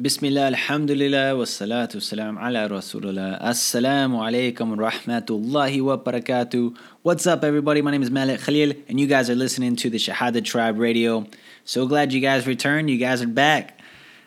[0.00, 3.42] Bismillah, alhamdulillah, wassalatu wassalam ala rasulullah.
[3.42, 6.76] Assalamu alaikum rahmatullahi wa barakatuh.
[7.02, 7.82] What's up, everybody?
[7.82, 11.26] My name is Malik Khalil, and you guys are listening to the Shahada Tribe Radio.
[11.64, 12.88] So glad you guys returned.
[12.88, 13.80] You guys are back.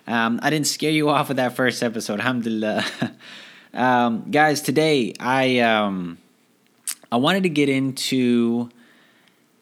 [0.08, 2.84] Um, I didn't scare you off with that first episode, alhamdulillah.
[3.74, 6.18] um, guys, today I um,
[7.10, 8.70] I wanted to get into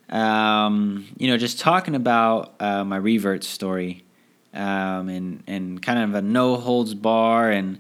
[0.10, 4.06] um, you know just talking about uh, my revert story
[4.54, 7.80] um, and and kind of a no holds bar and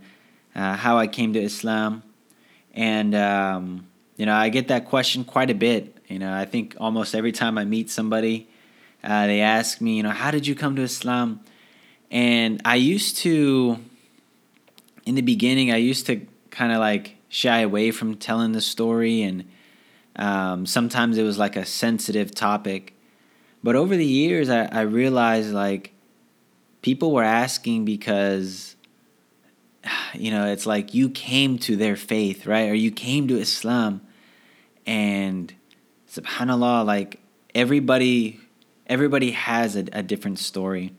[0.55, 2.03] uh, how I came to Islam.
[2.73, 5.97] And um, you know, I get that question quite a bit.
[6.07, 8.49] You know, I think almost every time I meet somebody,
[9.03, 11.41] uh, they ask me, you know, how did you come to Islam?
[12.11, 13.77] And I used to,
[15.05, 19.21] in the beginning, I used to kind of like shy away from telling the story,
[19.21, 19.45] and
[20.15, 22.95] um, sometimes it was like a sensitive topic.
[23.63, 25.93] But over the years, I, I realized like
[26.81, 28.75] people were asking because
[30.13, 32.69] you know it's like you came to their faith right?
[32.69, 34.01] Or you came to islam.
[34.85, 35.53] And
[36.09, 37.19] subhanallah like
[37.53, 38.39] everybody
[38.87, 40.93] everybody has a, a different story.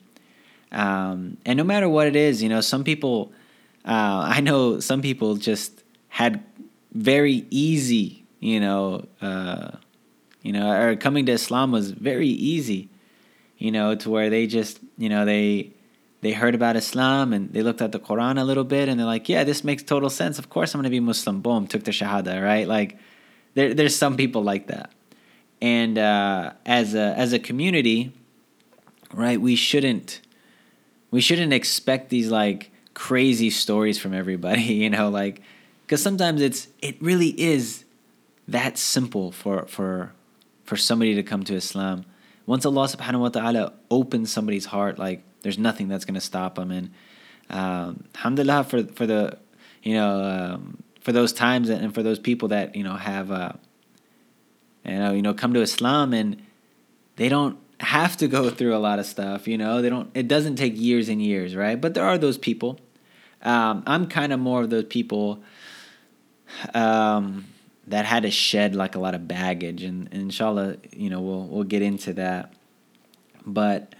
[0.70, 3.32] Um, and no matter what it is you know some people
[3.84, 6.44] uh, i know some people just had
[6.92, 9.72] very easy you know uh,
[10.42, 12.88] you know or coming to islam was very easy
[13.60, 15.72] you know, to where they just, you know, they
[16.20, 19.06] they heard about Islam and they looked at the Quran a little bit and they're
[19.06, 20.38] like, yeah, this makes total sense.
[20.38, 21.40] Of course, I'm going to be Muslim.
[21.40, 22.68] Boom, took the Shahada, right?
[22.68, 22.98] Like,
[23.54, 24.92] there, there's some people like that,
[25.62, 28.12] and uh, as a as a community,
[29.14, 30.20] right, we shouldn't
[31.10, 35.40] we shouldn't expect these like crazy stories from everybody, you know, like
[35.86, 37.84] because sometimes it's it really is
[38.46, 40.12] that simple for for
[40.64, 42.04] for somebody to come to Islam
[42.50, 46.56] once Allah subhanahu wa ta'ala opens somebody's heart, like there's nothing that's going to stop
[46.56, 46.72] them.
[46.72, 46.90] And
[47.48, 49.38] um, alhamdulillah for, for the,
[49.84, 53.52] you know, um, for those times and for those people that, you know, have, uh,
[54.84, 56.42] you know, you know, come to Islam and
[57.14, 60.26] they don't have to go through a lot of stuff, you know, they don't, it
[60.26, 61.80] doesn't take years and years, right?
[61.80, 62.80] But there are those people.
[63.42, 65.40] Um, I'm kind of more of those people,
[66.74, 67.46] um,
[67.86, 71.46] that had to shed like a lot of baggage and, and inshallah you know we'll
[71.46, 72.52] we'll get into that.
[73.46, 73.94] But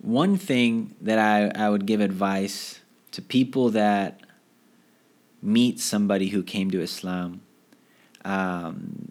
[0.00, 2.80] one thing that I, I would give advice
[3.12, 4.20] to people that
[5.42, 7.40] meet somebody who came to Islam
[8.24, 9.10] um,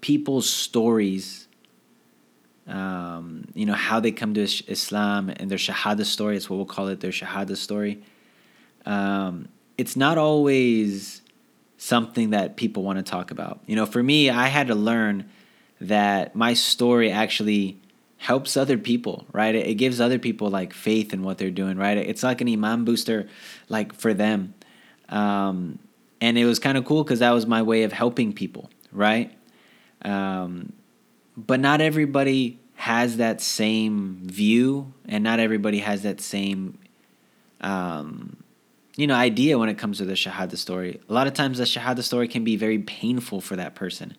[0.00, 1.48] people's stories
[2.68, 6.66] um, you know how they come to Islam and their shahada story it's what we'll
[6.66, 8.02] call it their shahada story.
[8.84, 11.22] Um, it's not always
[11.78, 13.60] something that people want to talk about.
[13.66, 15.30] You know, for me, I had to learn
[15.80, 17.80] that my story actually
[18.18, 19.54] helps other people, right?
[19.54, 21.96] It, gives other people like faith in what they're doing, right?
[21.96, 23.28] It's like an iman booster,
[23.68, 24.54] like for them.
[25.08, 25.78] Um,
[26.20, 29.32] and it was kind of cool because that was my way of helping people, right?
[30.02, 30.72] Um,
[31.36, 36.78] but not everybody has that same view, and not everybody has that same
[37.60, 38.36] um,
[38.98, 41.00] you know idea when it comes to the shahada story.
[41.08, 44.16] A lot of times the shahada story can be very painful for that person.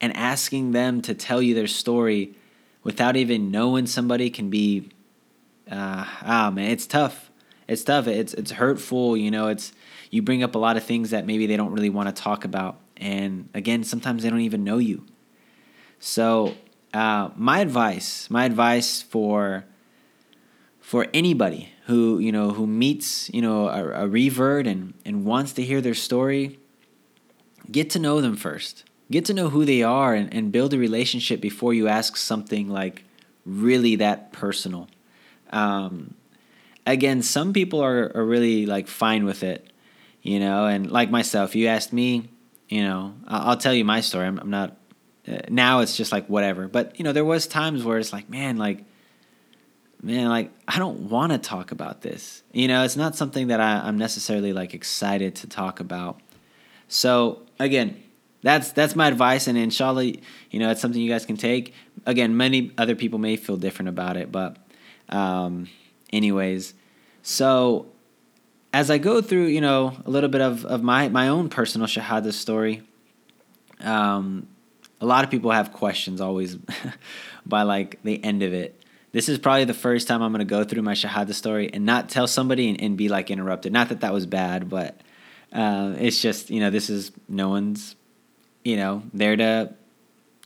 [0.00, 2.34] And asking them to tell you their story
[2.82, 4.90] without even knowing somebody can be
[5.70, 7.30] uh, ah man, it's tough.
[7.68, 8.08] It's tough.
[8.08, 9.72] It's it's hurtful, you know, it's
[10.10, 12.44] you bring up a lot of things that maybe they don't really want to talk
[12.44, 12.80] about.
[12.96, 15.06] And again, sometimes they don't even know you.
[16.00, 16.56] So,
[16.92, 19.66] uh, my advice, my advice for
[20.80, 25.52] for anybody who you know who meets you know a, a revert and and wants
[25.52, 26.58] to hear their story
[27.70, 28.84] get to know them first.
[29.10, 32.68] Get to know who they are and, and build a relationship before you ask something
[32.68, 33.04] like
[33.44, 34.88] really that personal.
[35.50, 36.14] Um,
[36.86, 39.72] again some people are, are really like fine with it
[40.22, 42.28] you know and like myself you asked me
[42.68, 44.26] you know i'll, tell you my story.
[44.26, 44.76] I'm, I'm not
[45.28, 46.68] uh, now it's just like whatever.
[46.68, 48.84] But you know there was times where it's like man like
[50.06, 52.44] man, like I don't want to talk about this.
[52.52, 56.20] You know, it's not something that I, I'm necessarily like excited to talk about.
[56.86, 58.00] So again,
[58.42, 61.74] that's that's my advice, and inshallah, you know, it's something you guys can take.
[62.06, 64.56] Again, many other people may feel different about it, but
[65.08, 65.68] um,
[66.12, 66.74] anyways,
[67.22, 67.88] so
[68.72, 71.88] as I go through, you know, a little bit of, of my my own personal
[71.88, 72.82] shahada story.
[73.80, 74.48] Um,
[74.98, 76.56] a lot of people have questions always
[77.46, 78.82] by like the end of it
[79.16, 81.86] this is probably the first time I'm going to go through my Shahada story and
[81.86, 83.72] not tell somebody and, and be like interrupted.
[83.72, 85.00] Not that that was bad, but
[85.54, 87.96] uh, it's just, you know, this is no one's,
[88.62, 89.72] you know, there to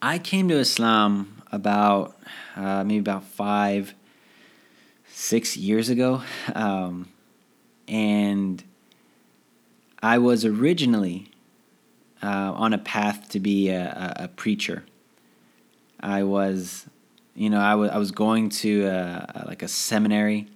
[0.00, 2.16] I came to Islam about
[2.54, 3.94] uh, maybe about five,
[5.08, 6.22] six years ago,
[6.54, 7.08] um,
[7.88, 8.62] and
[10.00, 11.28] I was originally
[12.22, 14.84] uh, on a path to be a, a, a, preacher.
[15.98, 16.86] I was,
[17.34, 20.46] you know, I was I was going to a, like a seminary,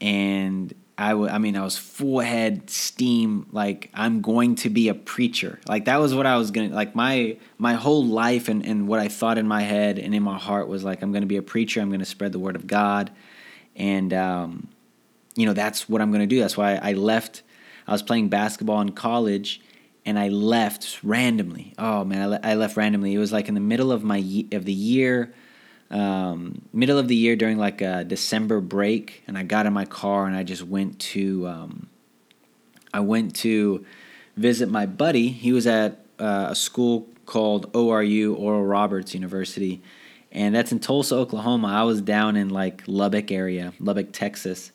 [0.00, 3.46] and I, w- I mean, I was full head steam.
[3.50, 5.58] Like I'm going to be a preacher.
[5.66, 6.68] Like that was what I was gonna.
[6.68, 10.22] Like my my whole life and and what I thought in my head and in
[10.22, 11.80] my heart was like I'm gonna be a preacher.
[11.80, 13.10] I'm gonna spread the word of God,
[13.74, 14.68] and um,
[15.34, 16.38] you know that's what I'm gonna do.
[16.38, 17.42] That's why I left.
[17.86, 19.60] I was playing basketball in college,
[20.06, 21.74] and I left randomly.
[21.78, 23.12] Oh man, I, le- I left randomly.
[23.12, 25.34] It was like in the middle of my ye- of the year
[25.92, 29.84] um, middle of the year during like a December break, and I got in my
[29.84, 31.88] car and I just went to um,
[32.92, 33.84] I went to
[34.36, 35.28] visit my buddy.
[35.28, 39.82] He was at uh, a school called ORU Oral Roberts University,
[40.30, 41.68] and that's in Tulsa, Oklahoma.
[41.68, 44.72] I was down in like Lubbock area, Lubbock, Texas,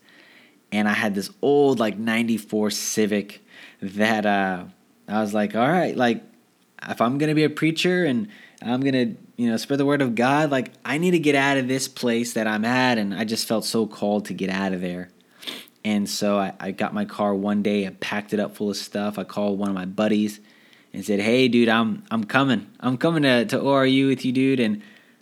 [0.72, 3.44] and I had this old like '94 Civic
[3.82, 4.66] that uh,
[5.08, 6.24] I was like, all right, like
[6.88, 8.28] if I'm gonna be a preacher and
[8.62, 10.50] I'm gonna you know, spread the word of God.
[10.50, 12.98] Like, I need to get out of this place that I'm at.
[12.98, 15.10] And I just felt so called to get out of there.
[15.86, 18.76] And so I, I got my car one day, I packed it up full of
[18.76, 19.18] stuff.
[19.18, 20.42] I called one of my buddies
[20.92, 22.68] and said, Hey, dude, I'm, I'm coming.
[22.80, 24.60] I'm coming to, to ORU with you, dude.
[24.60, 24.82] And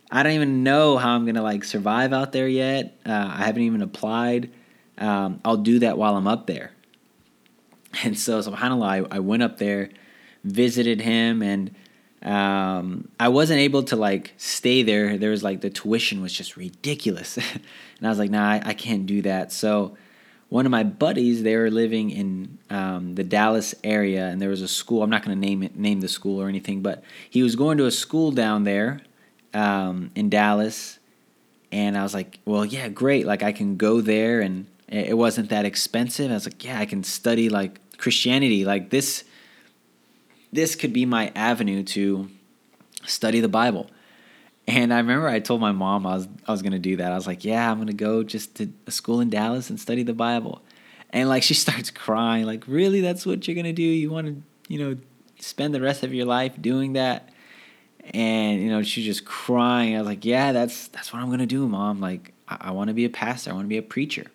[0.09, 2.97] I don't even know how I'm going to like survive out there yet.
[3.05, 4.49] Uh, I haven't even applied.
[4.97, 6.71] Um, I'll do that while I'm up there.
[8.03, 9.89] And so, subhanAllah, I, I went up there,
[10.43, 11.73] visited him, and
[12.25, 15.15] um, I wasn't able to like stay there.
[15.17, 17.37] There was like the tuition was just ridiculous,
[17.97, 19.51] and I was like, nah, I, I, can't do that.
[19.51, 19.95] So
[20.49, 24.63] one of my buddies, they were living in um, the Dallas area, and there was
[24.63, 25.03] a school.
[25.03, 27.77] I'm not going to name it, name the school or anything, but he was going
[27.77, 29.01] to a school down there
[29.53, 30.97] um, in Dallas,
[31.71, 33.27] and I was like, well, yeah, great.
[33.27, 36.31] Like I can go there, and it wasn't that expensive.
[36.31, 39.25] I was like, yeah, I can study like Christianity, like this
[40.55, 42.29] this could be my avenue to
[43.05, 43.89] study the Bible.
[44.67, 47.11] And I remember I told my mom I was I was gonna do that.
[47.11, 50.03] I was like, yeah, I'm gonna go just to a school in Dallas and study
[50.03, 50.61] the Bible.
[51.11, 53.83] And like she starts crying, like, really, that's what you're gonna do?
[53.83, 54.97] You want to, you know,
[55.39, 57.29] spend the rest of your life doing that?
[58.13, 59.95] And you know, she's just crying.
[59.95, 61.99] I was like, yeah, that's that's what I'm gonna do, mom.
[61.99, 63.51] Like, I, I want to be a pastor.
[63.51, 64.25] I want to be a preacher.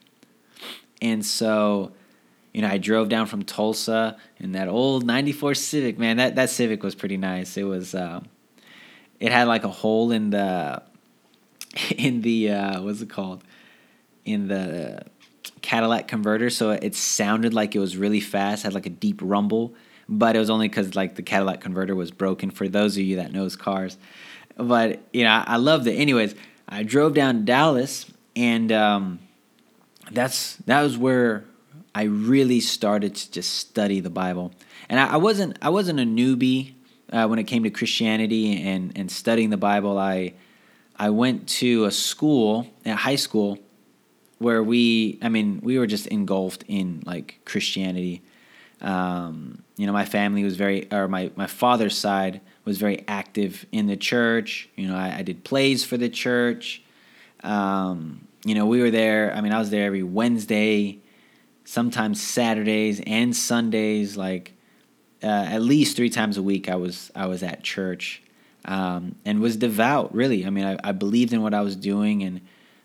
[1.02, 1.92] And so
[2.52, 5.98] you know, I drove down from Tulsa in that old '94 Civic.
[5.98, 7.56] Man, that that Civic was pretty nice.
[7.56, 8.20] It was, uh,
[9.20, 10.82] it had like a hole in the,
[11.96, 13.44] in the uh, what's it called,
[14.24, 15.02] in the
[15.62, 18.64] Cadillac converter, so it sounded like it was really fast.
[18.64, 19.74] Had like a deep rumble,
[20.08, 22.50] but it was only because like the Cadillac converter was broken.
[22.50, 23.96] For those of you that knows cars,
[24.56, 25.94] but you know, I, I loved it.
[25.94, 26.34] Anyways,
[26.68, 29.20] I drove down to Dallas, and um,
[30.10, 31.44] that's that was where
[31.94, 34.52] I really started to just study the Bible,
[34.88, 36.74] and I, I wasn't I wasn't a newbie
[37.12, 39.98] uh, when it came to Christianity and and studying the Bible.
[39.98, 40.34] I
[40.96, 43.58] I went to a school at high school
[44.38, 48.22] where we I mean we were just engulfed in like Christianity.
[48.80, 53.66] Um, you know, my family was very, or my, my father's side was very active
[53.72, 54.68] in the church.
[54.76, 56.82] You know, I, I did plays for the church.
[57.42, 59.34] Um, you know, we were there.
[59.34, 60.98] I mean, I was there every Wednesday
[61.70, 64.54] sometimes Saturdays and Sundays, like
[65.22, 66.68] uh, at least three times a week.
[66.68, 68.22] I was I was at church
[68.64, 70.12] um, and was devout.
[70.12, 72.40] Really, I mean, I, I, believed in what I was doing, and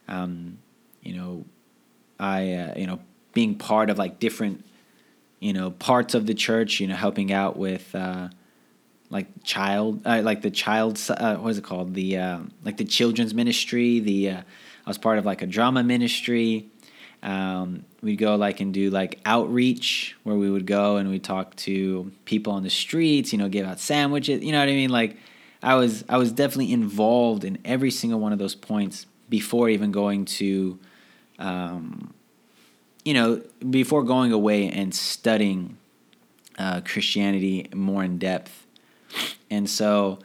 [0.08, 0.60] um,
[1.02, 1.46] you know,
[2.20, 3.00] I uh, you know
[3.34, 4.64] being part of like different
[5.40, 6.80] you know parts of the church.
[6.80, 7.94] You know, helping out with.
[7.94, 8.30] Uh,
[9.12, 11.94] like child, uh, like the child, uh, what is it called?
[11.94, 14.00] The uh, like the children's ministry.
[14.00, 14.44] The I
[14.88, 16.72] was part of like a drama ministry.
[17.24, 21.56] Um, we'd go like and do like outreach where we would go and we'd talk
[21.58, 24.92] to people on the streets, you know, give out sandwiches, you know what I mean?
[24.92, 25.18] Like,
[25.64, 29.92] I was I was definitely involved in every single one of those points before even
[29.92, 30.78] going to,
[31.40, 32.14] um,
[33.04, 35.78] you know, before going away and studying
[36.60, 38.68] uh, Christianity more in depth.
[39.50, 40.20] And so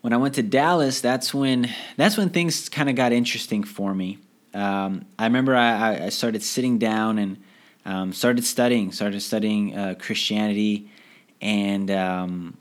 [0.00, 3.94] when I went to Dallas, that's when that's when things kind of got interesting for
[3.94, 4.18] me.
[4.54, 7.36] Um, I remember I, I, started sitting down and
[7.84, 10.90] um, started studying, started studying uh, Christianity,
[11.40, 12.56] and um,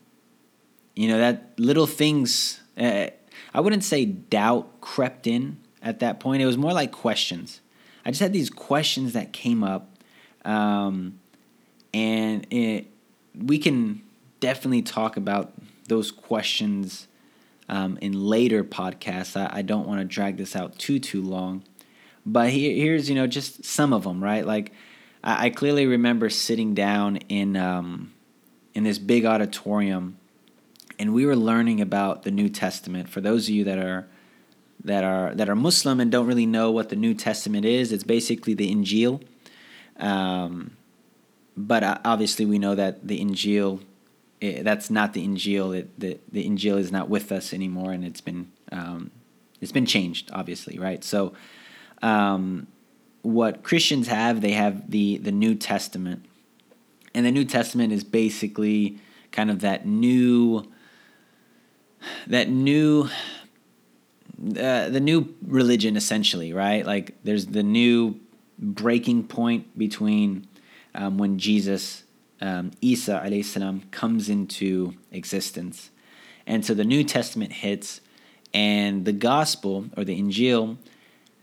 [0.95, 2.61] you know that little things.
[2.77, 3.07] Uh,
[3.53, 6.41] I wouldn't say doubt crept in at that point.
[6.41, 7.61] It was more like questions.
[8.05, 9.97] I just had these questions that came up,
[10.45, 11.19] um,
[11.93, 12.87] and it,
[13.33, 14.01] we can
[14.39, 15.53] definitely talk about
[15.87, 17.07] those questions
[17.69, 19.35] um, in later podcasts.
[19.35, 21.63] I, I don't want to drag this out too too long,
[22.27, 24.45] but here, here's you know just some of them, right?
[24.45, 24.73] Like
[25.23, 28.13] I, I clearly remember sitting down in um,
[28.73, 30.17] in this big auditorium,
[30.99, 33.09] and we were learning about the New Testament.
[33.09, 34.07] For those of you that are
[34.83, 38.03] that are that are Muslim and don't really know what the New Testament is, it's
[38.03, 39.21] basically the Injil.
[39.97, 40.71] Um,
[41.55, 43.81] but uh, obviously, we know that the Injil
[44.39, 45.77] it, that's not the Injil.
[45.77, 49.11] It, the the Injil is not with us anymore, and it's been um,
[49.61, 51.03] it's been changed, obviously, right?
[51.03, 51.33] So,
[52.01, 52.67] um,
[53.21, 56.25] what Christians have, they have the the New Testament,
[57.13, 58.99] and the New Testament is basically
[59.31, 60.67] kind of that new
[62.27, 63.09] that new
[64.39, 68.19] uh, the new religion essentially right like there's the new
[68.59, 70.47] breaking point between
[70.93, 72.03] um, when jesus
[72.41, 75.89] um, Isa alayhi salam comes into existence.
[76.45, 78.01] And so the New Testament hits,
[78.53, 80.77] and the Gospel or the Injil,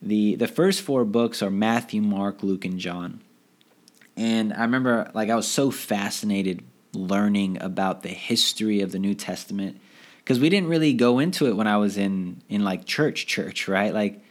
[0.05, 3.21] the, the first four books are Matthew, Mark, Luke, and John.
[4.17, 9.15] And I remember, like, I was so fascinated learning about the history of the New
[9.15, 9.81] Testament
[10.19, 13.67] because we didn't really go into it when I was in, in like church, church,
[13.67, 13.93] right?
[13.93, 14.23] Like,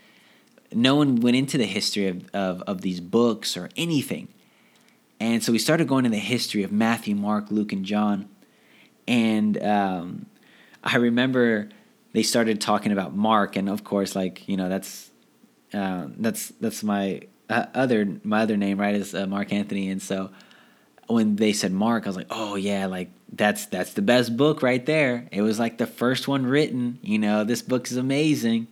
[0.72, 4.28] no one went into the history of, of, of these books or anything.
[5.20, 8.30] And so we started going into the history of Matthew, Mark, Luke, and John.
[9.08, 10.26] And um,
[10.84, 11.70] I remember
[12.14, 15.10] they started talking about Mark, and of course, like you know, that's
[15.74, 18.96] uh, that's that's my uh, other my other name, right?
[18.96, 20.32] Is uh, Mark Anthony, and so
[21.08, 24.62] when they said Mark, I was like, oh yeah, like that's that's the best book
[24.62, 25.28] right there.
[25.32, 27.00] It was like the first one written.
[27.02, 28.68] You know, this book is amazing,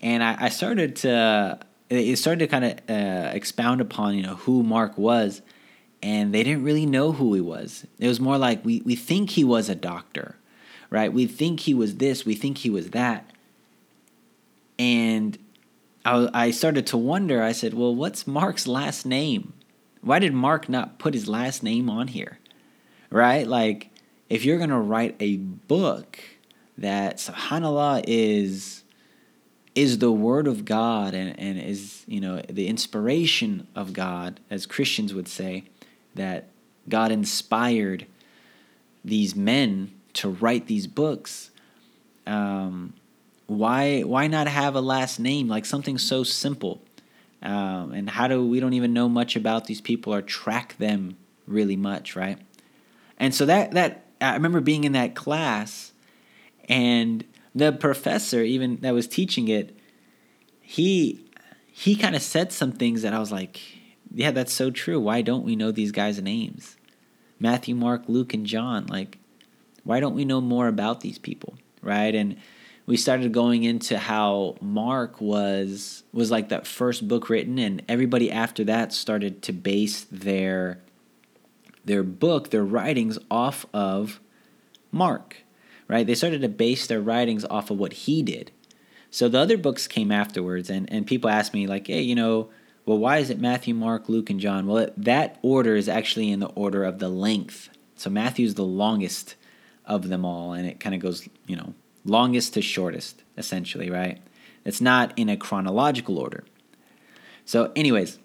[0.00, 1.58] and I, I started to
[1.90, 5.42] it started to kind of uh, expound upon you know who Mark was,
[6.02, 7.86] and they didn't really know who he was.
[7.98, 10.36] It was more like we, we think he was a doctor,
[10.90, 11.12] right?
[11.12, 13.30] We think he was this, we think he was that.
[14.78, 15.38] And
[16.32, 19.52] I, started to wonder, I said, well, what's Mark's last name?
[20.00, 22.38] Why did Mark not put his last name on here?
[23.10, 23.46] Right?
[23.46, 23.90] Like,
[24.28, 26.18] if you're going to write a book
[26.76, 28.84] that, subhanAllah, is
[29.74, 34.66] is the word of God and, and is, you know, the inspiration of God, as
[34.66, 35.64] Christians would say,
[36.16, 36.48] that
[36.88, 38.06] God inspired
[39.04, 41.50] these men to write these books.
[42.26, 42.94] Um,
[43.48, 46.82] why why not have a last name like something so simple?
[47.42, 51.16] Um, and how do we don't even know much about these people or track them
[51.46, 52.38] really much, right?
[53.16, 55.92] And so that that I remember being in that class,
[56.68, 57.24] and
[57.54, 59.76] the professor even that was teaching it,
[60.60, 61.24] he
[61.72, 63.60] he kind of said some things that I was like,
[64.12, 65.00] yeah, that's so true.
[65.00, 66.76] Why don't we know these guys' names?
[67.40, 68.86] Matthew, Mark, Luke, and John.
[68.86, 69.18] Like,
[69.84, 72.14] why don't we know more about these people, right?
[72.14, 72.36] And
[72.88, 78.32] we started going into how Mark was was like that first book written, and everybody
[78.32, 80.80] after that started to base their
[81.84, 84.20] their book, their writings off of
[84.90, 85.36] Mark,
[85.86, 86.06] right?
[86.06, 88.52] They started to base their writings off of what he did.
[89.10, 92.48] So the other books came afterwards, and, and people asked me, like, hey, you know,
[92.86, 94.66] well, why is it Matthew, Mark, Luke, and John?
[94.66, 97.68] Well, that order is actually in the order of the length.
[97.96, 99.34] So Matthew is the longest
[99.84, 101.74] of them all, and it kind of goes, you know,
[102.08, 104.20] longest to shortest, essentially, right?
[104.64, 106.44] It's not in a chronological order.
[107.44, 108.18] So, anyways,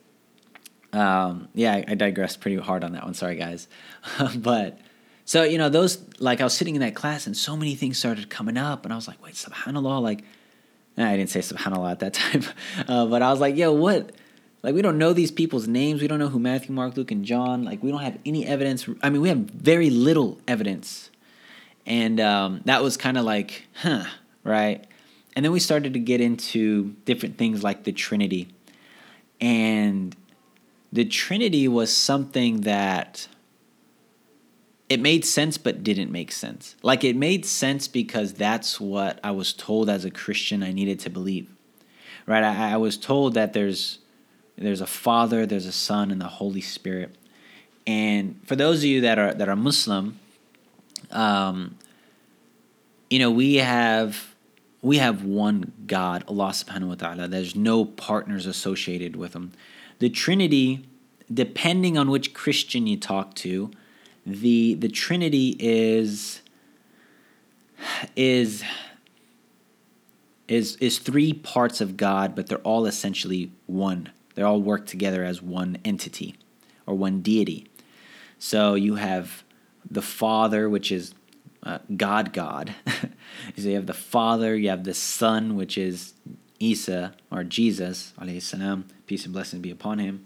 [0.92, 3.14] um, yeah, I, I digressed pretty hard on that one.
[3.14, 3.68] Sorry, guys.
[4.36, 4.80] but
[5.26, 7.98] so, you know, those, like, I was sitting in that class and so many things
[7.98, 10.24] started coming up, and I was like, wait, subhanAllah, like,
[10.98, 12.44] I didn't say subhanAllah at that time,
[12.88, 14.12] uh, but I was like, yo, what?
[14.64, 16.02] Like we don't know these people's names.
[16.02, 17.66] We don't know who Matthew, Mark, Luke, and John.
[17.66, 18.88] Like we don't have any evidence.
[19.02, 21.12] I mean, we have very little evidence,
[21.86, 24.06] and um, that was kind of like, huh,
[24.44, 24.86] right?
[25.36, 28.50] And then we started to get into different things like the Trinity,
[29.42, 30.16] and
[30.92, 33.28] the Trinity was something that
[34.90, 36.76] it made sense but didn't make sense.
[36.84, 41.00] Like it made sense because that's what I was told as a Christian I needed
[41.02, 41.50] to believe.
[42.28, 42.44] Right?
[42.44, 44.00] I, I was told that there's
[44.56, 47.16] there's a Father, there's a Son, and the Holy Spirit.
[47.88, 50.20] And for those of you that are that are Muslim,
[51.14, 51.78] um,
[53.10, 54.34] you know, we have
[54.82, 57.28] we have one God, Allah subhanahu wa ta'ala.
[57.28, 59.54] There's no partners associated with him.
[60.00, 60.86] The Trinity,
[61.34, 63.72] depending on which Christian you talk to,
[64.26, 66.42] the the Trinity is
[68.16, 68.64] is
[70.48, 74.12] is is three parts of God, but they're all essentially one.
[74.36, 76.36] They all work together as one entity
[76.86, 77.68] or one deity.
[78.40, 79.43] So you have
[79.90, 81.14] the Father, which is
[81.64, 82.76] uh, God, God.
[83.58, 86.14] so you have the Father, you have the Son, which is
[86.60, 90.26] Isa or Jesus, salam, peace and blessing be upon him.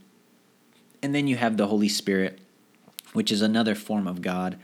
[1.02, 2.40] And then you have the Holy Spirit,
[3.14, 4.58] which is another form of God.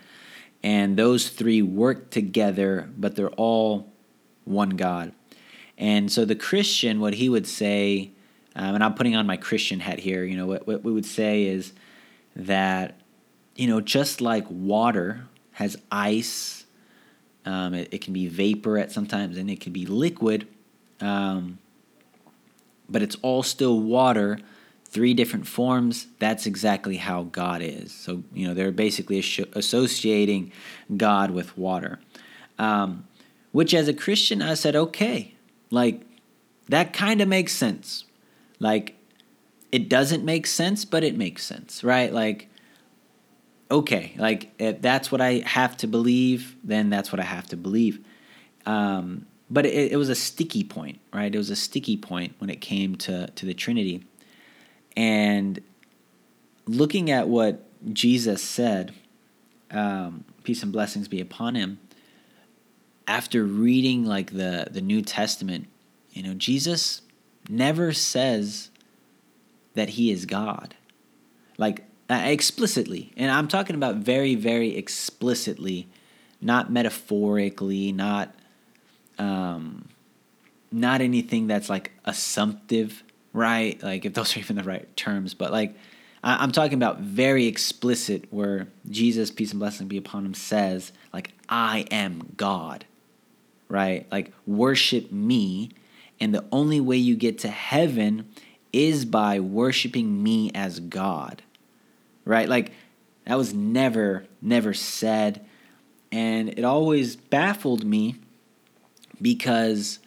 [0.64, 3.92] And those three work together, but they're all
[4.46, 5.12] one God.
[5.78, 8.12] And so the Christian, what he would say,
[8.56, 11.06] um, and I'm putting on my Christian hat here, you know, what, what we would
[11.06, 11.74] say is
[12.36, 13.00] that,
[13.56, 16.66] you know, just like water has ice,
[17.46, 20.48] um, it, it, can be vapor at sometimes, and it can be liquid,
[21.02, 21.60] um,
[22.90, 24.40] but it's all still water
[24.94, 27.92] three different forms, that's exactly how God is.
[27.92, 29.18] So, you know, they're basically
[29.54, 30.52] associating
[30.96, 32.00] God with water.
[32.60, 33.08] Um,
[33.52, 35.34] which, as a Christian, I said, okay,
[35.72, 36.02] like,
[36.70, 38.06] that kind of makes sense.
[38.60, 38.96] Like,
[39.72, 42.14] it doesn't make sense, but it makes sense, right?
[42.14, 42.48] Like,
[43.74, 47.58] okay, like, if that's what I have to believe, then that's what I have to
[47.58, 48.00] believe.
[48.68, 51.34] Um, but it, it was a sticky point, right?
[51.34, 54.06] It was a sticky point when it came to, to the Trinity
[54.96, 55.60] and
[56.68, 58.94] looking at what Jesus said,
[59.72, 61.80] um, peace and blessings be upon him,
[63.08, 65.68] after reading like the, the New Testament,
[66.12, 67.02] you know, Jesus
[67.50, 68.70] never says
[69.74, 70.76] that he is God.
[71.58, 73.12] Like uh, explicitly.
[73.18, 75.88] And I'm talking about very, very explicitly,
[76.42, 78.34] not metaphorically, not
[79.18, 79.88] um,
[80.72, 83.82] not anything that's like assumptive right?
[83.84, 85.76] Like if those are even the right terms, but like
[86.24, 90.94] I, am talking about very explicit where Jesus, peace and blessing be upon him, says,
[91.12, 92.86] like, I am God,
[93.68, 94.08] right?
[94.12, 95.72] Like worship me,
[96.20, 98.30] and the only way you get to heaven
[98.72, 101.42] is by worshiping me as God,
[102.26, 102.48] right?
[102.48, 102.72] Like
[103.26, 105.46] that was never, never said.
[106.12, 108.18] And it always baffled me
[109.22, 110.00] because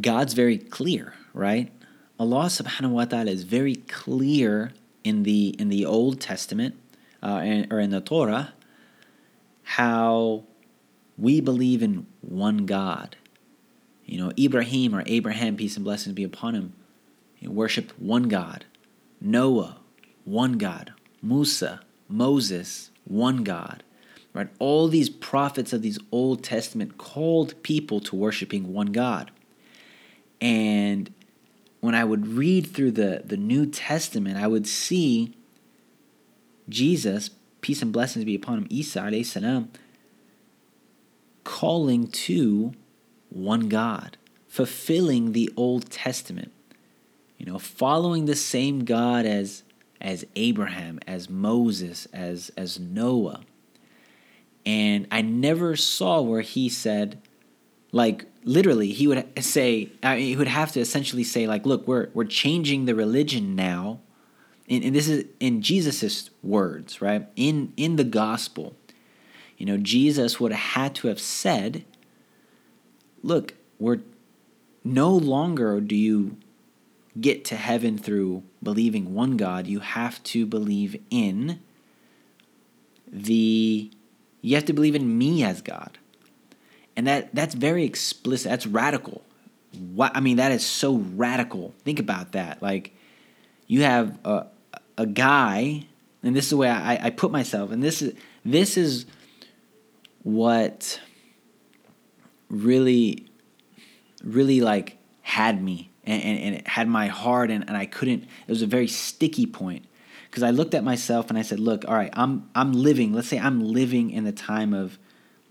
[0.00, 1.70] God's very clear, right?
[2.18, 4.72] Allah subhanahu wa ta'ala is very clear
[5.04, 6.74] in the in the Old Testament
[7.22, 8.52] uh, and, or in the Torah
[9.62, 10.44] how
[11.18, 13.16] we believe in one God.
[14.06, 16.72] You know, Ibrahim or Abraham, peace and blessings be upon him,
[17.34, 18.64] he worshiped one God.
[19.20, 19.76] Noah,
[20.30, 20.92] one God.
[21.22, 23.82] Musa, Moses, one God.
[24.34, 24.48] Right?
[24.58, 29.30] All these prophets of these Old Testament called people to worshiping one God.
[30.40, 31.12] And
[31.80, 35.34] when I would read through the, the New Testament, I would see
[36.68, 39.70] Jesus, peace and blessings be upon him, Isa salam,
[41.44, 42.74] calling to
[43.30, 46.52] one God, fulfilling the Old Testament.
[47.38, 49.62] You know, following the same God as
[50.00, 53.40] as Abraham, as Moses, as as Noah.
[54.64, 57.20] And I never saw where he said,
[57.92, 61.86] like literally he would say I mean, he would have to essentially say like look
[61.86, 64.00] we're we're changing the religion now.
[64.70, 67.26] And, and this is in Jesus's words right?
[67.36, 68.76] In in the gospel.
[69.56, 71.84] You know Jesus would have had to have said
[73.22, 74.00] look we're
[74.84, 76.36] no longer do you
[77.20, 81.60] get to heaven through believing one God you have to believe in
[83.10, 83.90] the
[84.40, 85.98] you have to believe in me as God
[86.98, 88.50] and that that's very explicit.
[88.50, 89.22] That's radical.
[89.94, 91.72] What I mean, that is so radical.
[91.84, 92.60] Think about that.
[92.60, 92.92] Like,
[93.68, 94.46] you have a
[94.96, 95.86] a guy,
[96.24, 99.06] and this is the way I, I put myself, and this is this is
[100.24, 101.00] what
[102.50, 103.28] really
[104.24, 108.24] really like had me and, and, and, it had my heart and, and I couldn't
[108.24, 109.84] it was a very sticky point
[110.30, 113.28] because I looked at myself and I said look all right I'm I'm living let's
[113.28, 114.98] say I'm living in the time of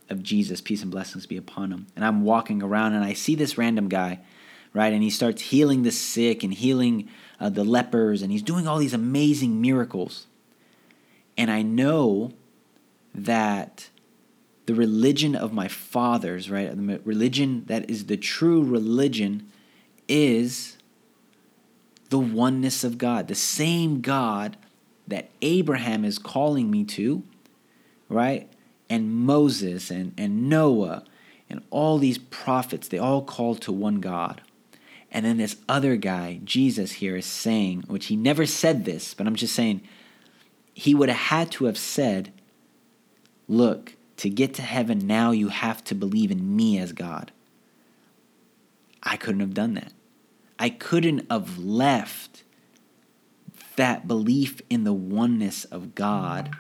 [0.09, 1.87] of Jesus, peace and blessings be upon him.
[1.95, 4.19] And I'm walking around and I see this random guy,
[4.73, 4.93] right?
[4.93, 8.77] And he starts healing the sick and healing uh, the lepers and he's doing all
[8.77, 10.27] these amazing miracles.
[11.37, 12.31] And I know
[13.13, 13.89] that
[14.65, 16.75] the religion of my fathers, right?
[16.75, 19.51] The religion that is the true religion
[20.07, 20.77] is
[22.09, 24.57] the oneness of God, the same God
[25.07, 27.23] that Abraham is calling me to,
[28.09, 28.49] right?
[28.89, 31.03] And Moses and, and Noah
[31.49, 34.41] and all these prophets, they all call to one God.
[35.11, 39.25] And then this other guy, Jesus, here is saying, which he never said this, but
[39.25, 39.81] I'm just saying,
[40.73, 42.31] he would have had to have said,
[43.47, 47.31] Look, to get to heaven now, you have to believe in me as God.
[49.01, 49.93] I couldn't have done that.
[50.59, 52.43] I couldn't have left
[53.75, 56.55] that belief in the oneness of God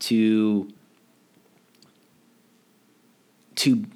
[0.00, 0.68] to
[3.56, 3.86] to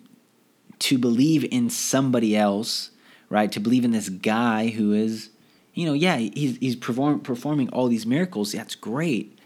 [0.78, 2.90] to believe in somebody else,
[3.28, 3.52] right?
[3.52, 5.28] To believe in this guy who is,
[5.74, 8.52] you know, yeah, he's he's perform, performing all these miracles.
[8.52, 9.38] That's great.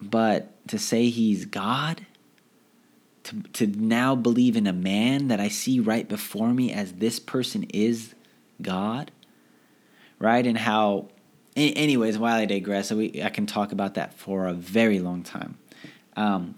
[0.00, 2.06] But to say he's God,
[3.26, 7.18] to, to now believe in a man that I see right before me as this
[7.18, 8.14] person is
[8.62, 9.10] God,
[10.20, 10.46] right?
[10.46, 11.08] And how,
[11.56, 15.58] anyways, while I digress, we, I can talk about that for a very long time.
[16.16, 16.54] Um,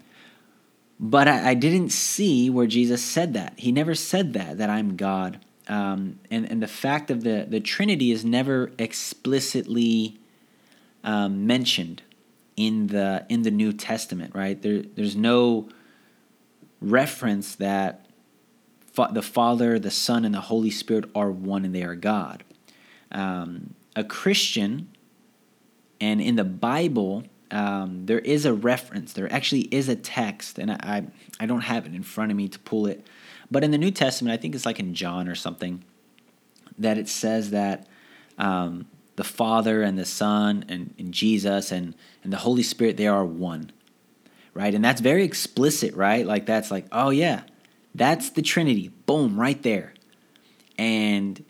[1.00, 3.54] but I, I, didn't see where Jesus said that.
[3.58, 5.40] He never said that, that I'm God.
[5.68, 10.18] Um, and, and the fact of the, the Trinity is never explicitly
[11.02, 12.02] um, mentioned
[12.56, 14.60] in the in the New Testament, right?
[14.60, 15.68] There, there's no
[16.80, 18.06] reference that
[18.92, 22.44] fa- the Father, the Son, and the Holy Spirit are one and they are God.
[23.10, 24.88] Um, a Christian,
[26.00, 29.12] and in the Bible, um, there is a reference.
[29.12, 31.06] There actually is a text, and I, I,
[31.40, 33.06] I don't have it in front of me to pull it,
[33.50, 35.82] but in the New Testament, I think it's like in John or something,
[36.76, 37.86] that it says that
[38.36, 38.86] um,
[39.16, 43.24] the Father and the Son and, and Jesus and, and the Holy Spirit, they are
[43.24, 43.72] one
[44.58, 44.74] right?
[44.74, 46.26] And that's very explicit, right?
[46.26, 47.42] Like that's like, oh yeah,
[47.94, 48.88] that's the Trinity.
[49.06, 49.94] Boom, right there.
[50.76, 51.44] And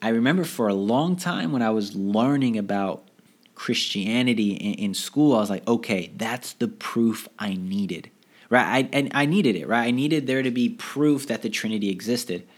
[0.00, 3.06] I remember for a long time when I was learning about
[3.54, 8.10] Christianity in, in school, I was like, okay, that's the proof I needed,
[8.48, 8.66] right?
[8.66, 9.86] I, and I needed it, right?
[9.86, 12.48] I needed there to be proof that the Trinity existed.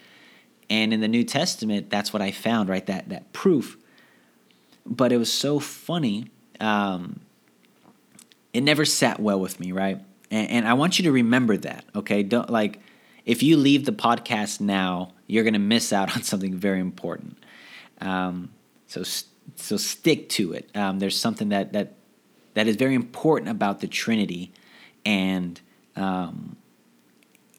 [0.69, 2.87] And in the New Testament, that's what I found, right?
[2.87, 3.77] That that proof.
[4.87, 6.31] But it was so funny.
[6.61, 7.23] Um,
[8.53, 10.01] it never sat well with me, right?
[10.31, 12.23] And, and I want you to remember that, okay?
[12.23, 12.81] Don't like
[13.25, 17.37] if you leave the podcast now, you're gonna miss out on something very important.
[18.01, 18.51] Um,
[18.87, 19.03] so
[19.57, 20.71] so stick to it.
[20.75, 21.95] Um, there's something that that
[22.55, 24.53] that is very important about the Trinity,
[25.05, 25.61] and
[25.97, 26.57] um,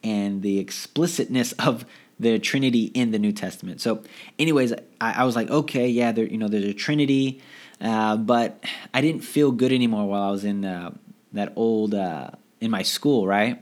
[0.02, 1.84] and the explicitness of
[2.18, 3.80] the Trinity in the New Testament.
[3.80, 4.02] So,
[4.38, 7.40] anyways, I, I was like, okay, yeah, there, you know, there's a Trinity.
[7.82, 8.62] Uh, but
[8.94, 10.92] I didn't feel good anymore while I was in uh,
[11.32, 13.60] that old uh, in my school, right?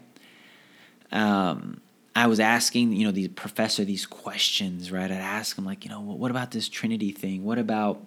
[1.11, 1.81] Um,
[2.15, 5.11] I was asking, you know, the professor these questions, right?
[5.11, 7.45] I'd ask him like, you know, what about this Trinity thing?
[7.45, 8.05] What about,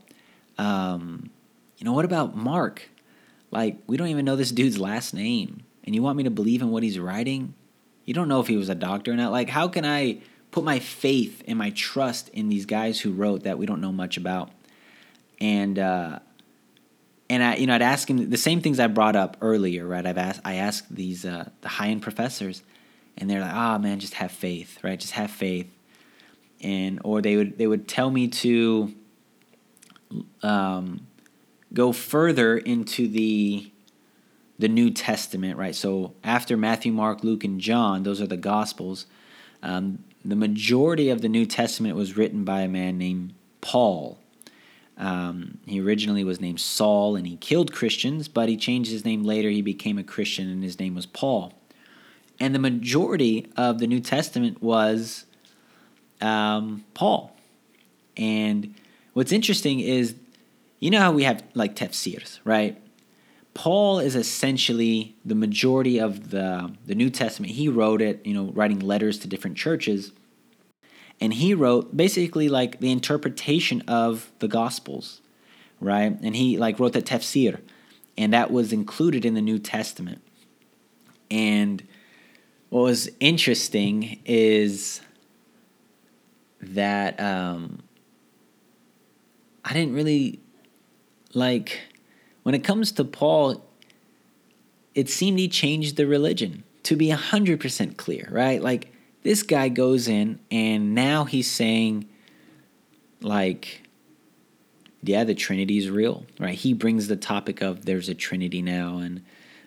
[0.57, 1.31] um,
[1.77, 2.89] you know, what about Mark?
[3.49, 6.61] Like, we don't even know this dude's last name, and you want me to believe
[6.61, 7.55] in what he's writing?
[8.05, 9.31] You don't know if he was a doctor or not.
[9.31, 10.19] Like, how can I
[10.51, 13.91] put my faith and my trust in these guys who wrote that we don't know
[13.91, 14.51] much about?
[15.39, 16.19] And uh,
[17.29, 20.05] and I you know I'd ask him the same things I brought up earlier, right?
[20.05, 22.63] I've asked I asked these uh, the high end professors,
[23.17, 24.99] and they're like, "Ah, oh, man, just have faith, right?
[24.99, 25.67] Just have faith,"
[26.61, 28.93] and or they would they would tell me to
[30.41, 31.07] um,
[31.73, 33.71] go further into the
[34.59, 35.75] the New Testament, right?
[35.75, 39.07] So after Matthew, Mark, Luke, and John, those are the Gospels.
[39.61, 44.19] Um, the majority of the New Testament was written by a man named Paul.
[44.97, 49.23] Um, he originally was named Saul and he killed Christians, but he changed his name
[49.23, 49.49] later.
[49.49, 51.53] He became a Christian and his name was Paul.
[52.39, 55.25] And the majority of the New Testament was
[56.21, 57.35] um, Paul.
[58.17, 58.75] And
[59.13, 60.15] what's interesting is,
[60.79, 62.79] you know how we have like tafsirs, right?
[63.53, 67.53] Paul is essentially the majority of the, the New Testament.
[67.53, 70.11] He wrote it, you know, writing letters to different churches
[71.23, 75.21] and he wrote basically like the interpretation of the gospels
[75.83, 76.17] right?
[76.21, 77.59] And he like wrote the tafsir
[78.17, 80.21] and that was included in the new testament.
[81.29, 81.85] And
[82.69, 85.01] what was interesting is
[86.61, 87.83] that um,
[89.65, 90.39] i didn't really
[91.33, 91.81] like
[92.43, 93.65] when it comes to paul
[94.95, 98.61] it seemed he changed the religion to be 100% clear right?
[98.61, 98.92] Like
[99.23, 102.07] this guy goes in and now he's saying,
[103.21, 103.83] like,
[105.01, 106.55] yeah, the Trinity is real, right?
[106.55, 109.23] He brings the topic of there's a Trinity now, and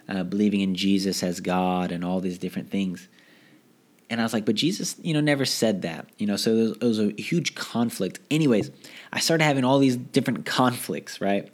[0.08, 3.08] uh, believing in Jesus as God and all these different things.
[4.08, 6.36] And I was like, but Jesus, you know, never said that, you know.
[6.36, 8.20] So it was, it was a huge conflict.
[8.30, 8.70] Anyways,
[9.12, 11.52] I started having all these different conflicts, right?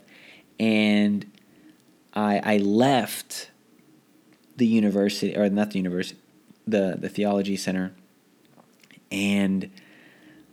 [0.59, 1.29] And
[2.13, 3.49] I I left
[4.55, 6.19] the university or not the university,
[6.67, 7.93] the the theology center,
[9.11, 9.69] and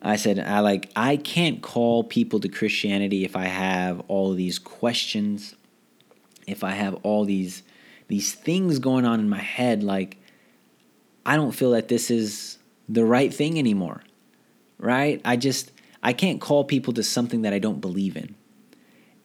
[0.02, 4.58] I said, I like I can't call people to Christianity if I have all these
[4.58, 5.54] questions,
[6.46, 7.62] if I have all these
[8.08, 10.16] these things going on in my head like
[11.24, 14.02] I don't feel that this is the right thing anymore.
[14.78, 15.20] Right?
[15.24, 15.70] I just
[16.02, 18.34] I can't call people to something that I don't believe in.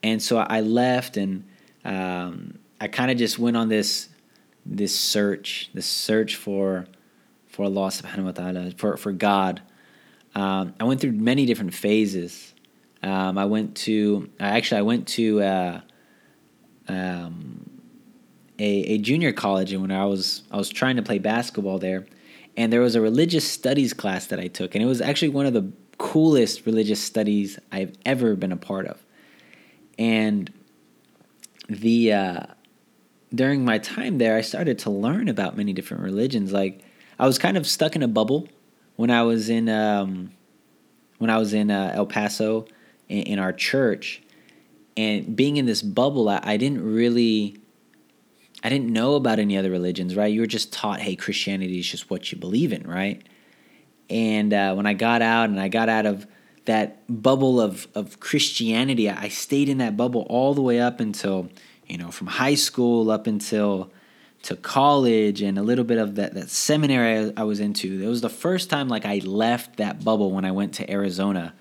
[0.03, 1.45] And so I left and
[1.85, 4.09] um, I kind of just went on this
[4.65, 6.87] this search, this search for
[7.47, 9.61] for Allah subhanahu wa ta'ala, for, for God
[10.35, 12.53] um, I went through many different phases.
[13.01, 15.81] Um, I went to actually I went to uh,
[16.87, 17.69] um,
[18.59, 22.05] a, a junior college, and when I was I was trying to play basketball there,
[22.57, 25.45] and there was a religious studies class that I took, and it was actually one
[25.45, 29.01] of the coolest religious studies I've ever been a part of.
[29.97, 30.51] And
[31.69, 32.43] the uh,
[33.35, 36.51] during my time there, I started to learn about many different religions.
[36.51, 36.83] Like
[37.19, 38.47] I was kind of stuck in a bubble
[38.95, 40.31] when I was in um,
[41.17, 42.65] when I was in uh, El Paso
[43.07, 44.21] in, in, our church,
[44.97, 47.57] and being in this bubble, I, I, didn't really.
[48.63, 50.31] I didn't know about any other religions, right?
[50.31, 53.21] You were just taught, hey, Christianity is just what you believe in, right?
[54.09, 56.25] And uh, when I got out and I got out of
[56.65, 61.49] that bubble of, of Christianity, I stayed in that bubble all the way up until,
[61.87, 63.91] you know, from high school up until
[64.43, 68.01] to college and a little bit of that, that seminary I, was into.
[68.03, 71.53] It was the first time like I left that bubble when I went to Arizona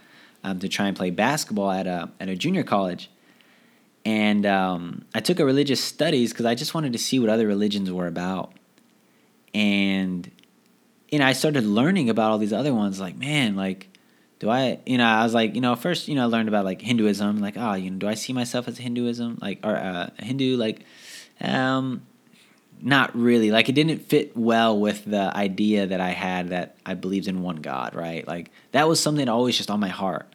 [0.43, 3.11] um, to try and play basketball at a at a junior college.
[4.05, 7.47] And um, I took a religious studies because I just wanted to see what other
[7.47, 8.53] religions were about.
[9.55, 10.31] And
[11.21, 13.01] know, I started learning about all these other ones.
[13.01, 13.89] Like, man, like,
[14.39, 14.79] do I?
[14.87, 17.41] You know, I was like, you know, first, you know, I learned about like Hinduism.
[17.41, 19.39] Like, oh, you know, do I see myself as Hinduism?
[19.41, 20.57] Like, or uh, Hindu?
[20.57, 20.85] Like,
[21.41, 22.03] um,
[22.81, 23.51] not really.
[23.51, 27.43] Like it didn't fit well with the idea that I had that I believed in
[27.43, 28.27] one God, right?
[28.27, 30.27] Like that was something always just on my heart.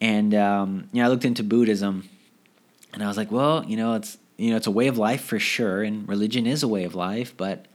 [0.00, 2.08] And um, you know, I looked into Buddhism,
[2.92, 5.24] and I was like, well, you know, it's you know, it's a way of life
[5.24, 7.66] for sure, and religion is a way of life, but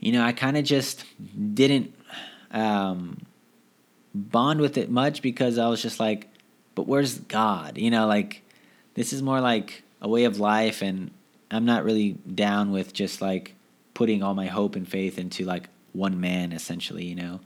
[0.00, 1.04] you know, I kind of just
[1.54, 1.94] didn't
[2.50, 3.26] um,
[4.16, 6.28] bond with it much because I was just like,
[6.74, 7.78] but where's God?
[7.78, 8.42] You know, like
[8.94, 11.10] this is more like a way of life, and
[11.50, 13.54] I'm not really down with just like
[13.94, 17.40] putting all my hope and faith into like one man essentially, you know.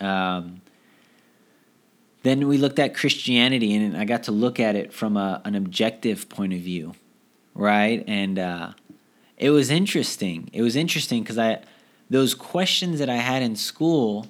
[0.00, 0.60] Um,
[2.22, 5.54] then we looked at Christianity and I got to look at it from a, an
[5.54, 6.94] objective point of view,
[7.54, 8.04] right?
[8.06, 8.72] And uh,
[9.36, 10.48] it was interesting.
[10.52, 11.62] It was interesting because I
[12.10, 14.26] those questions that I had in school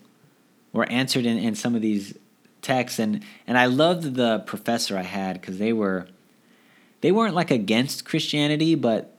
[0.72, 2.16] were answered in, in some of these
[2.62, 6.06] texts and and I loved the professor I had because they were
[7.02, 9.14] they weren't like against Christianity, but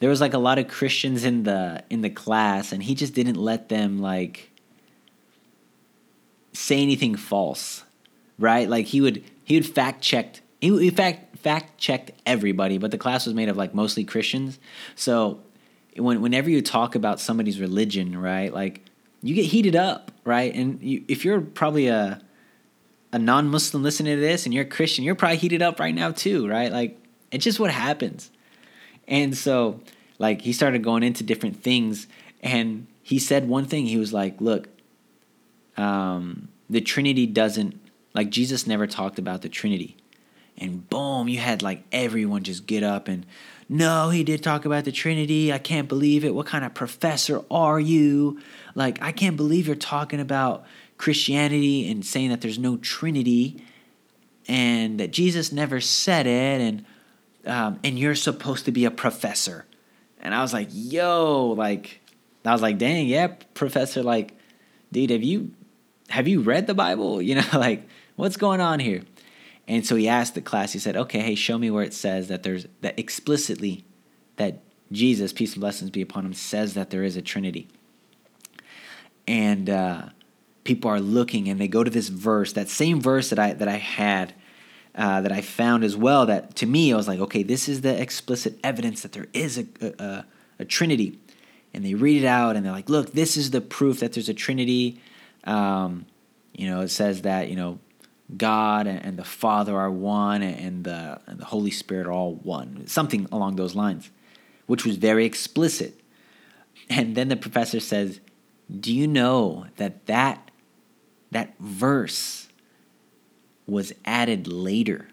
[0.00, 3.14] there was like a lot of Christians in the in the class, and he just
[3.14, 4.50] didn't let them like
[6.52, 7.84] say anything false,
[8.38, 8.68] right?
[8.68, 12.98] Like he would he would fact checked he, he fact fact checked everybody, but the
[12.98, 14.58] class was made of like mostly Christians,
[14.96, 15.40] so
[15.96, 18.84] when whenever you talk about somebody's religion, right, like
[19.22, 22.20] you get heated up, right, and you, if you're probably a
[23.12, 26.10] a non-Muslim listening to this and you're a Christian, you're probably heated up right now
[26.10, 26.72] too, right?
[26.72, 26.98] Like
[27.30, 28.30] it's just what happens.
[29.06, 29.80] And so,
[30.18, 32.06] like, he started going into different things,
[32.42, 33.86] and he said one thing.
[33.86, 34.68] He was like, "Look,
[35.76, 37.80] um, the Trinity doesn't
[38.14, 39.96] like Jesus never talked about the Trinity."
[40.58, 43.24] And boom, you had like everyone just get up and,
[43.68, 45.50] no, he did talk about the Trinity.
[45.50, 46.34] I can't believe it.
[46.34, 48.38] What kind of professor are you?
[48.74, 50.64] Like, I can't believe you're talking about
[50.98, 53.62] Christianity and saying that there's no Trinity
[54.48, 56.60] and that Jesus never said it.
[56.60, 56.84] And
[57.44, 59.66] um, and you're supposed to be a professor.
[60.20, 62.00] And I was like, yo, like,
[62.44, 64.36] I was like, dang, yeah, professor, like,
[64.92, 65.52] dude, have you
[66.08, 67.20] have you read the Bible?
[67.32, 69.02] You know, like, what's going on here?
[69.68, 72.28] And so he asked the class, he said, okay, hey, show me where it says
[72.28, 73.84] that there's that explicitly
[74.36, 77.68] that Jesus, peace and blessings be upon him, says that there is a Trinity.
[79.26, 80.02] And uh,
[80.64, 83.68] people are looking and they go to this verse, that same verse that I that
[83.68, 84.34] I had
[84.94, 87.80] uh, that I found as well that to me I was like, okay, this is
[87.80, 89.66] the explicit evidence that there is a,
[89.98, 90.24] a,
[90.58, 91.18] a Trinity.
[91.74, 94.28] And they read it out and they're like, look, this is the proof that there's
[94.28, 95.00] a Trinity.
[95.44, 96.04] Um,
[96.52, 97.78] you know, it says that, you know,
[98.36, 102.34] God and, and the Father are one and the, and the Holy Spirit are all
[102.34, 104.10] one, something along those lines.
[104.66, 106.00] which was very explicit.
[106.88, 108.20] And then the professor says,
[108.80, 110.50] "Do you know that that
[111.30, 112.48] that verse
[113.66, 115.08] was added later?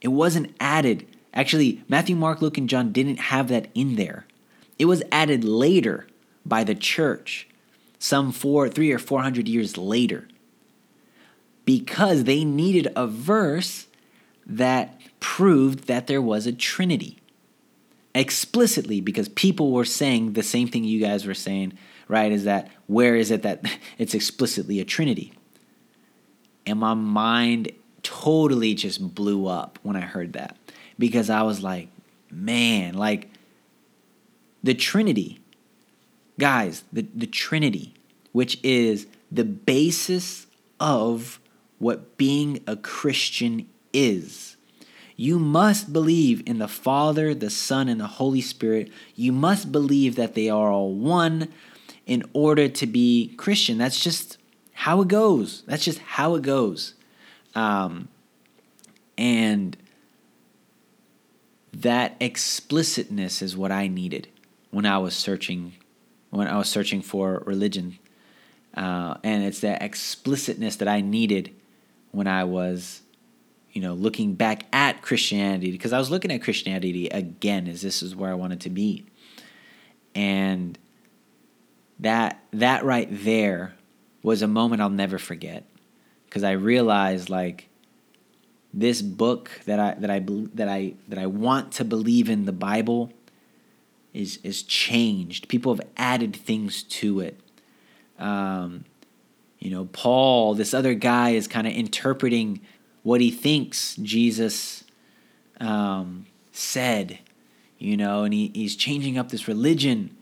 [0.00, 1.06] It wasn't added.
[1.34, 4.26] Actually, Matthew, Mark, Luke, and John didn't have that in there.
[4.78, 6.06] It was added later
[6.46, 7.48] by the church,
[7.98, 10.28] some four, three or four hundred years later,
[11.64, 13.86] because they needed a verse
[14.46, 17.18] that proved that there was a Trinity
[18.14, 21.76] explicitly because people were saying the same thing you guys were saying,
[22.08, 22.32] right?
[22.32, 23.64] Is that where is it that
[23.98, 25.32] it's explicitly a Trinity?
[26.66, 30.56] And my mind totally just blew up when I heard that
[30.98, 31.88] because I was like,
[32.30, 33.30] man, like
[34.62, 35.38] the Trinity,
[36.38, 37.94] guys, the, the Trinity,
[38.32, 40.46] which is the basis
[40.80, 41.40] of
[41.78, 44.56] what being a Christian is.
[45.16, 48.90] You must believe in the Father, the Son, and the Holy Spirit.
[49.16, 51.48] You must believe that they are all one
[52.08, 53.78] in order to be Christian.
[53.78, 54.38] That's just
[54.72, 55.62] how it goes.
[55.66, 56.94] That's just how it goes.
[57.54, 58.08] Um,
[59.16, 59.76] and
[61.72, 64.26] that explicitness is what I needed
[64.70, 65.74] when I was searching
[66.30, 67.98] when I was searching for religion.
[68.74, 71.54] Uh, and it's that explicitness that I needed
[72.10, 73.00] when I was
[73.72, 78.02] you know, looking back at Christianity because I was looking at Christianity again as this
[78.02, 79.06] is where I wanted to be.
[80.14, 80.78] And
[82.00, 83.74] that that right there
[84.22, 85.64] was a moment I'll never forget
[86.26, 87.68] because I realized like
[88.72, 92.52] this book that I that I that I that I want to believe in the
[92.52, 93.12] Bible
[94.12, 95.48] is is changed.
[95.48, 97.40] People have added things to it.
[98.18, 98.84] Um,
[99.58, 102.60] you know, Paul, this other guy is kind of interpreting
[103.02, 104.84] what he thinks Jesus
[105.60, 107.18] um, said,
[107.78, 110.16] you know, and he, he's changing up this religion,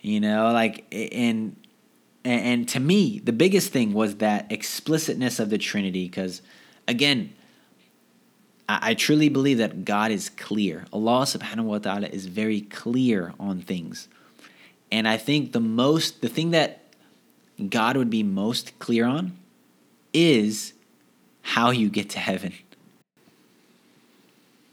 [0.00, 1.56] you know, like, and,
[2.24, 6.42] and to me, the biggest thing was that explicitness of the Trinity, because
[6.88, 7.32] again,
[8.68, 10.84] I, truly believe that God is clear.
[10.92, 14.06] Allah subhanahu wa ta'ala is very clear on things.
[14.92, 16.84] And I think the most, the thing that
[17.68, 19.36] God would be most clear on
[20.12, 20.72] is
[21.42, 22.54] how you get to heaven.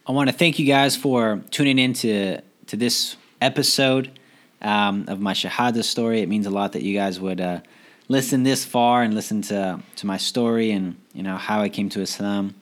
[0.06, 4.20] I want to thank you guys for tuning in to, to this episode
[4.62, 6.22] um, of my Shahada story.
[6.22, 7.62] It means a lot that you guys would uh,
[8.08, 11.90] listen this far and listen to, to my story and you know how I came
[11.90, 12.56] to Islam.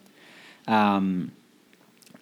[0.68, 1.32] Um,